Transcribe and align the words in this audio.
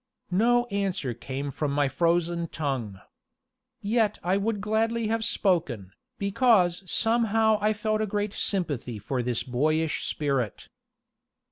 No 0.31 0.65
answer 0.71 1.13
came 1.13 1.51
from 1.51 1.71
my 1.71 1.87
frozen 1.87 2.47
tongue. 2.47 2.99
Yet 3.81 4.17
I 4.23 4.35
would 4.35 4.59
gladly 4.59 5.09
have 5.09 5.23
spoken, 5.23 5.91
because 6.17 6.81
somehow 6.91 7.59
I 7.61 7.73
felt 7.73 8.01
a 8.01 8.07
great 8.07 8.33
sympathy 8.33 8.97
for 8.97 9.21
this 9.21 9.43
boyish 9.43 10.03
spirit. 10.07 10.69